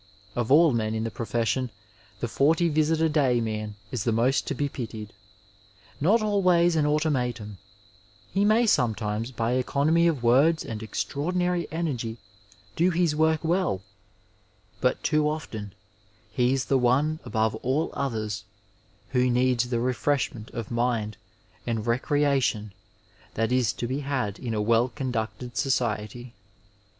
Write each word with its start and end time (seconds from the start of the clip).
Of 0.35 0.51
all 0.51 0.73
men 0.73 0.95
in 0.95 1.03
the 1.03 1.11
profession 1.11 1.69
the 2.21 2.27
forty 2.27 2.69
visit 2.69 2.99
a 3.01 3.07
day 3.07 3.39
man 3.39 3.75
is 3.91 4.03
the 4.03 4.11
most 4.11 4.47
to 4.47 4.55
be 4.55 4.67
pitied. 4.67 5.13
Not 5.99 6.23
always 6.23 6.75
an 6.75 6.87
automaton, 6.87 7.59
he 8.33 8.43
may 8.43 8.65
sometimes 8.65 9.29
by 9.29 9.51
economy 9.51 10.07
of 10.07 10.23
words 10.23 10.65
and 10.65 10.81
extraordinary 10.81 11.67
energy 11.71 12.17
do 12.75 12.89
his 12.89 13.15
work 13.15 13.43
well, 13.43 13.83
but 14.79 15.03
too 15.03 15.29
often 15.29 15.71
he 16.31 16.51
is 16.51 16.65
the 16.65 16.79
one 16.79 17.19
above 17.23 17.53
all 17.57 17.91
others 17.93 18.43
who 19.09 19.29
needs 19.29 19.69
the 19.69 19.79
refreshment 19.79 20.49
of 20.49 20.71
mind 20.71 21.15
and 21.67 21.85
recreation 21.85 22.73
that 23.35 23.51
is 23.51 23.71
to 23.73 23.85
be 23.85 23.99
had 23.99 24.39
in 24.39 24.55
a 24.55 24.61
well 24.63 24.89
conducted 24.89 25.55
society. 25.57 26.33